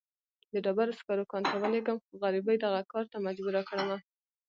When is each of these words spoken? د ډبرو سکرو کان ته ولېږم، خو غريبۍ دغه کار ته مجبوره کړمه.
د 0.51 0.53
ډبرو 0.65 0.97
سکرو 0.99 1.29
کان 1.31 1.43
ته 1.49 1.55
ولېږم، 1.61 1.97
خو 2.05 2.13
غريبۍ 2.23 2.55
دغه 2.59 2.81
کار 2.91 3.05
ته 3.11 3.17
مجبوره 3.27 3.61
کړمه. 3.69 3.97